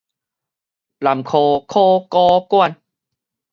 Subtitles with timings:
[0.03, 0.05] 南
[1.23, 2.81] 科考古館